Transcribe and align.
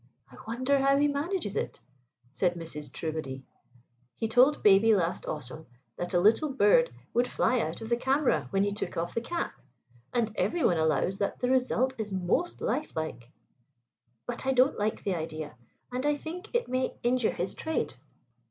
"I 0.31 0.37
wonder 0.47 0.79
how 0.79 0.97
he 0.97 1.07
manages 1.07 1.55
it," 1.55 1.79
said 2.31 2.55
Mrs. 2.55 2.91
Trewbody. 2.91 3.43
"He 4.17 4.27
told 4.27 4.63
baby 4.63 4.95
last 4.95 5.27
autumn 5.27 5.67
that 5.95 6.15
a 6.15 6.19
little 6.19 6.49
bird 6.49 6.89
would 7.13 7.27
fly 7.27 7.59
out 7.59 7.81
of 7.81 7.89
the 7.89 7.97
camera 7.97 8.47
when 8.49 8.63
he 8.63 8.71
took 8.71 8.97
off 8.97 9.13
the 9.13 9.21
cap, 9.21 9.53
and 10.11 10.31
everyone 10.35 10.79
allows 10.79 11.19
that 11.19 11.37
the 11.39 11.51
result 11.51 11.93
is 11.99 12.11
most 12.11 12.61
lifelike. 12.61 13.29
But 14.25 14.47
I 14.47 14.53
don't 14.53 14.79
like 14.79 15.03
the 15.03 15.13
idea, 15.13 15.55
and 15.91 16.03
I 16.03 16.15
think 16.15 16.55
it 16.55 16.67
may 16.67 16.95
injure 17.03 17.33
his 17.33 17.53
trade." 17.53 17.93